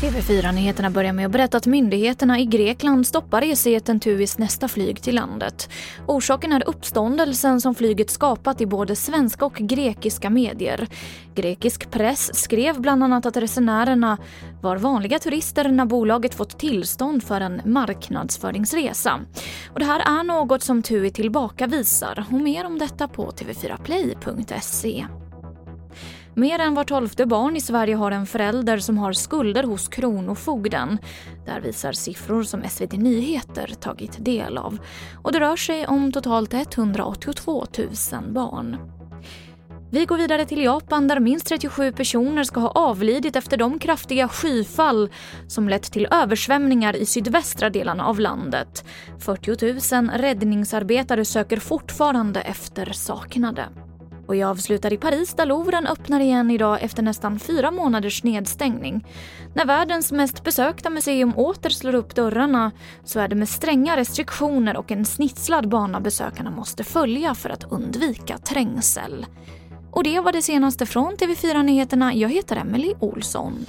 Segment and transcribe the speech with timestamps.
[0.00, 5.14] TV4-nyheterna börjar med att berätta att myndigheterna i Grekland stoppar resejätten Tuis nästa flyg till
[5.14, 5.70] landet.
[6.06, 10.88] Orsaken är uppståndelsen som flyget skapat i både svenska och grekiska medier.
[11.34, 14.18] Grekisk press skrev bland annat att resenärerna
[14.62, 19.20] var vanliga turister när bolaget fått tillstånd för en marknadsföringsresa.
[19.72, 25.06] Och det här är något som TUI tillbakavisar och mer om detta på tv4play.se.
[26.34, 30.98] Mer än var tolfte barn i Sverige har en förälder som har skulder hos Kronofogden.
[31.46, 34.78] Där visar siffror som SVT Nyheter tagit del av.
[35.22, 37.66] Och det rör sig om totalt 182
[38.12, 38.76] 000 barn.
[39.92, 44.28] Vi går vidare till Japan där minst 37 personer ska ha avlidit efter de kraftiga
[44.28, 45.10] skyfall
[45.48, 48.84] som lett till översvämningar i sydvästra delarna av landet.
[49.18, 53.68] 40 000 räddningsarbetare söker fortfarande efter saknade.
[54.30, 59.06] Och jag avslutar i Paris där Louvren öppnar igen idag efter nästan fyra månaders nedstängning.
[59.54, 62.70] När världens mest besökta museum åter slår upp dörrarna
[63.04, 67.72] så är det med stränga restriktioner och en snitslad bana besökarna måste följa för att
[67.72, 69.26] undvika trängsel.
[69.90, 72.14] Och det var det senaste från TV4 Nyheterna.
[72.14, 73.66] Jag heter Emily Olsson.